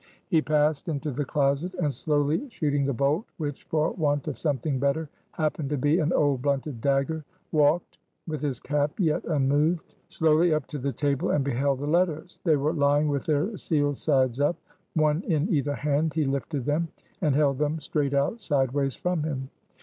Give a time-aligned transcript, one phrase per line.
[0.29, 4.79] He passed into the closet, and slowly shooting the bolt which, for want of something
[4.79, 10.55] better, happened to be an old blunted dagger walked, with his cap yet unmoved, slowly
[10.55, 12.39] up to the table, and beheld the letters.
[12.43, 14.55] They were lying with their sealed sides up;
[14.95, 16.87] one in either hand, he lifted them;
[17.21, 19.51] and held them straight out sideways from him.